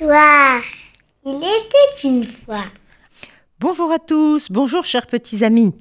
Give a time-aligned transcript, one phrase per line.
[0.00, 2.64] Il était une fois.
[3.58, 5.74] Bonjour à tous, bonjour chers petits amis.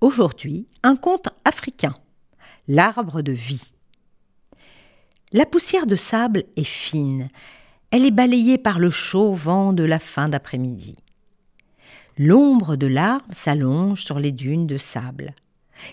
[0.00, 1.92] Aujourd'hui, un conte africain,
[2.66, 3.72] l'arbre de vie.
[5.32, 7.28] La poussière de sable est fine,
[7.90, 10.96] elle est balayée par le chaud vent de la fin d'après-midi.
[12.16, 15.34] L'ombre de l'arbre s'allonge sur les dunes de sable,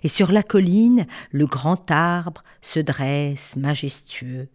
[0.01, 4.47] et sur la colline, le grand arbre se dresse majestueux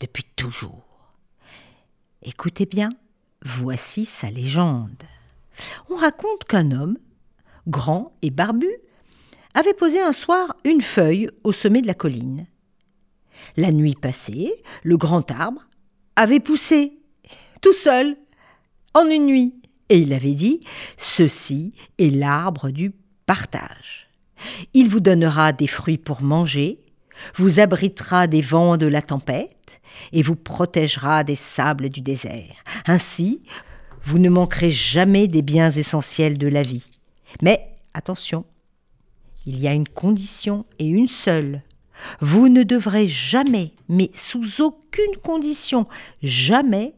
[0.00, 0.85] depuis toujours.
[2.22, 2.90] Écoutez bien,
[3.44, 5.02] voici sa légende.
[5.90, 6.98] On raconte qu'un homme,
[7.68, 8.70] grand et barbu,
[9.54, 12.46] avait posé un soir une feuille au sommet de la colline.
[13.56, 15.66] La nuit passée, le grand arbre
[16.16, 16.98] avait poussé,
[17.60, 18.16] tout seul,
[18.94, 19.54] en une nuit,
[19.88, 20.60] et il avait dit
[20.96, 22.92] Ceci est l'arbre du
[23.26, 24.08] partage.
[24.74, 26.80] Il vous donnera des fruits pour manger,
[27.36, 29.80] vous abritera des vents de la tempête,
[30.12, 32.62] et vous protégera des sables du désert.
[32.86, 33.42] Ainsi,
[34.04, 36.86] vous ne manquerez jamais des biens essentiels de la vie.
[37.42, 38.44] Mais attention,
[39.46, 41.62] il y a une condition et une seule.
[42.20, 45.86] Vous ne devrez jamais, mais sous aucune condition,
[46.22, 46.94] jamais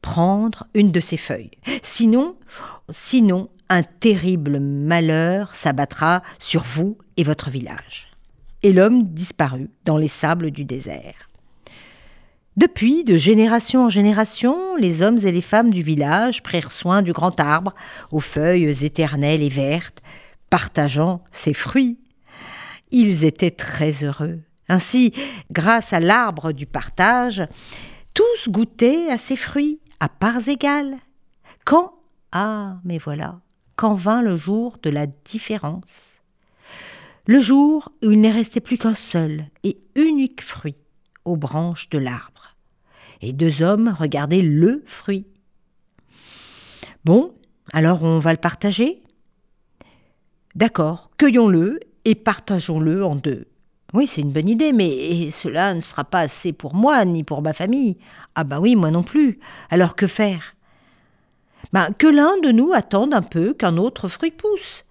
[0.00, 1.50] prendre une de ces feuilles.
[1.82, 2.36] Sinon,
[2.88, 8.08] sinon, un terrible malheur s'abattra sur vous et votre village.
[8.62, 11.28] Et l'homme disparut dans les sables du désert.
[12.56, 17.12] Depuis, de génération en génération, les hommes et les femmes du village prirent soin du
[17.12, 17.72] grand arbre,
[18.10, 20.02] aux feuilles éternelles et vertes,
[20.50, 21.98] partageant ses fruits.
[22.90, 24.40] Ils étaient très heureux.
[24.68, 25.12] Ainsi,
[25.52, 27.46] grâce à l'arbre du partage,
[28.12, 30.96] tous goûtaient à ses fruits à parts égales.
[31.64, 31.92] Quand
[32.32, 33.38] Ah, mais voilà,
[33.76, 36.17] quand vint le jour de la différence.
[37.28, 40.80] Le jour où il n'est resté plus qu'un seul et unique fruit
[41.26, 42.56] aux branches de l'arbre.
[43.20, 45.26] Et deux hommes regardaient le fruit.
[47.04, 47.34] Bon,
[47.74, 49.02] alors on va le partager?
[50.54, 53.46] D'accord, cueillons-le et partageons-le en deux.
[53.92, 57.42] Oui, c'est une bonne idée, mais cela ne sera pas assez pour moi ni pour
[57.42, 57.98] ma famille.
[58.36, 59.38] Ah bah oui, moi non plus.
[59.68, 60.54] Alors que faire?
[61.74, 64.86] Ben, Que l'un de nous attende un peu qu'un autre fruit pousse.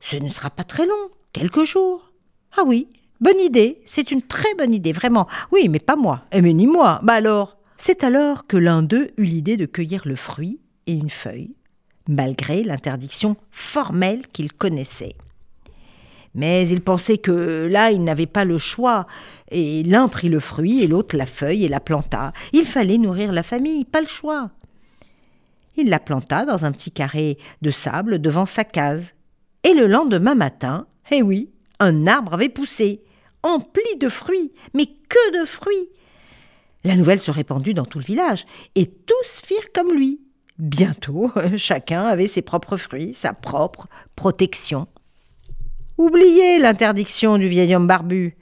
[0.00, 2.12] Ce ne sera pas très long, quelques jours.
[2.56, 2.88] Ah oui,
[3.20, 5.28] bonne idée, c'est une très bonne idée, vraiment.
[5.52, 6.22] Oui, mais pas moi.
[6.32, 7.00] Eh, mais ni moi.
[7.02, 7.58] Bah alors?
[7.76, 11.54] C'est alors que l'un d'eux eut l'idée de cueillir le fruit et une feuille,
[12.08, 15.16] malgré l'interdiction formelle qu'il connaissait.
[16.34, 19.06] Mais il pensait que là, il n'avait pas le choix,
[19.50, 22.32] et l'un prit le fruit et l'autre la feuille et la planta.
[22.54, 24.50] Il fallait nourrir la famille, pas le choix.
[25.76, 29.12] Il la planta dans un petit carré de sable devant sa case.
[29.64, 33.02] Et le lendemain matin, eh oui, un arbre avait poussé,
[33.42, 35.88] empli de fruits, mais que de fruits.
[36.84, 40.20] La nouvelle se répandit dans tout le village, et tous firent comme lui.
[40.58, 44.88] Bientôt, chacun avait ses propres fruits, sa propre protection.
[45.98, 48.36] Oubliez l'interdiction du vieil homme barbu.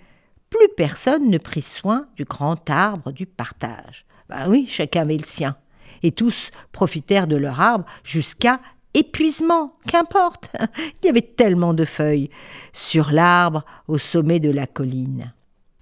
[0.50, 4.04] Plus personne ne prit soin du grand arbre du partage.
[4.28, 5.56] Ben oui, chacun avait le sien.
[6.02, 8.60] Et tous profitèrent de leur arbre jusqu'à
[8.94, 10.50] épuisement, qu'importe.
[11.02, 12.30] Il y avait tellement de feuilles
[12.72, 15.32] sur l'arbre au sommet de la colline.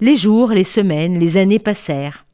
[0.00, 2.24] Les jours, les semaines, les années passèrent.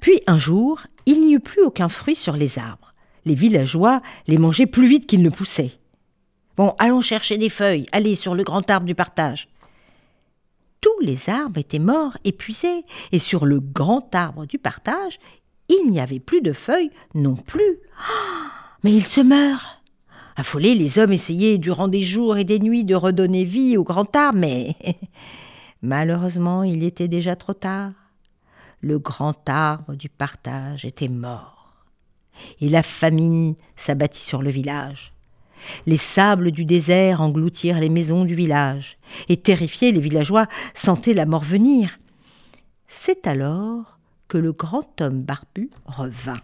[0.00, 2.94] Puis un jour, il n'y eut plus aucun fruit sur les arbres.
[3.24, 5.72] Les villageois les mangeaient plus vite qu'ils ne poussaient.
[6.56, 9.48] Bon, allons chercher des feuilles, allez sur le grand arbre du partage.
[10.80, 15.18] Tous les arbres étaient morts, épuisés, et sur le grand arbre du partage,
[15.68, 17.78] il n'y avait plus de feuilles non plus.
[18.84, 19.73] Mais il se meurt.
[20.36, 24.14] Affolés, les hommes essayaient durant des jours et des nuits de redonner vie au grand
[24.16, 24.76] arbre, mais
[25.82, 27.92] malheureusement, il était déjà trop tard.
[28.80, 31.84] Le grand arbre du partage était mort.
[32.60, 35.12] Et la famine s'abattit sur le village.
[35.86, 38.98] Les sables du désert engloutirent les maisons du village,
[39.28, 41.98] et terrifiés, les villageois sentaient la mort venir.
[42.88, 43.98] C'est alors
[44.28, 46.40] que le grand homme barbu revint.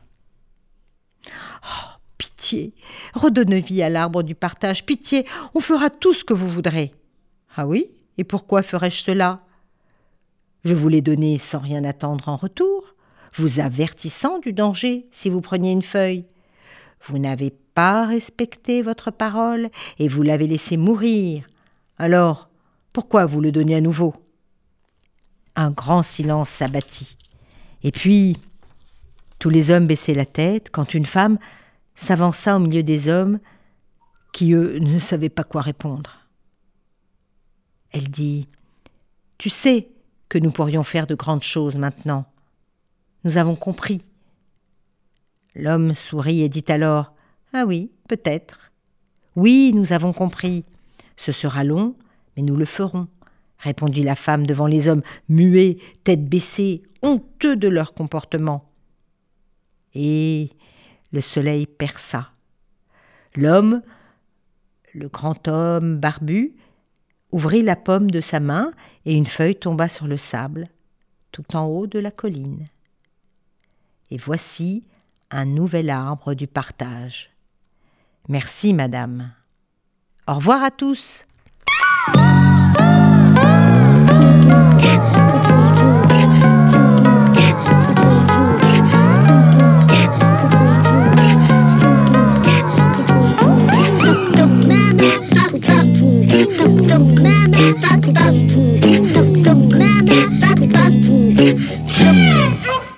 [2.51, 2.73] Pitié,
[3.15, 5.25] redonne vie à l'arbre du partage, pitié,
[5.55, 6.93] on fera tout ce que vous voudrez.
[7.55, 9.41] Ah oui, et pourquoi ferais-je cela?
[10.65, 12.97] Je vous l'ai donné sans rien attendre en retour,
[13.37, 16.25] vous avertissant du danger si vous preniez une feuille.
[17.07, 19.71] Vous n'avez pas respecté votre parole
[20.01, 21.45] et vous l'avez laissé mourir.
[21.99, 22.49] Alors,
[22.93, 24.13] pourquoi vous le donnez à nouveau?
[25.55, 27.17] Un grand silence s'abattit.
[27.85, 28.39] Et puis,
[29.39, 31.39] tous les hommes baissaient la tête quand une femme
[32.01, 33.39] s'avança au milieu des hommes
[34.33, 36.27] qui, eux, ne savaient pas quoi répondre.
[37.93, 38.49] Elle dit
[39.39, 39.89] Tu sais
[40.29, 42.25] que nous pourrions faire de grandes choses maintenant.
[43.25, 44.01] Nous avons compris.
[45.55, 47.13] L'homme sourit et dit alors
[47.53, 48.71] Ah oui, peut-être.
[49.37, 50.65] Oui, nous avons compris.
[51.17, 51.95] Ce sera long,
[52.37, 53.09] mais nous le ferons,
[53.59, 58.71] répondit la femme devant les hommes, muets, tête baissée, honteux de leur comportement.
[59.95, 60.51] Et
[61.13, 62.31] le soleil perça.
[63.35, 63.83] L'homme,
[64.95, 66.55] le grand homme barbu,
[67.33, 68.73] ouvrit la paume de sa main
[69.05, 70.69] et une feuille tomba sur le sable,
[71.33, 72.67] tout en haut de la colline.
[74.11, 74.85] Et voici
[75.31, 77.31] un nouvel arbre du partage.
[78.29, 79.33] Merci, madame.
[80.27, 81.25] Au revoir à tous.